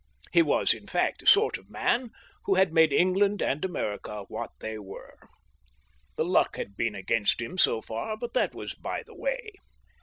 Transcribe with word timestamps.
He 0.31 0.41
was, 0.41 0.73
in 0.73 0.87
fact, 0.87 1.19
the 1.19 1.27
sort 1.27 1.59
of 1.59 1.69
man 1.69 2.09
who 2.45 2.55
had 2.55 2.73
made 2.73 2.91
England 2.91 3.39
and 3.39 3.63
America 3.63 4.23
what 4.29 4.49
they 4.59 4.79
were. 4.79 5.15
The 6.17 6.25
luck 6.25 6.55
had 6.57 6.75
been 6.75 6.95
against 6.95 7.39
him 7.39 7.55
so 7.59 7.81
far, 7.81 8.17
but 8.17 8.33
that 8.33 8.55
was 8.55 8.73
by 8.73 9.03
the 9.03 9.13
way. 9.13 9.51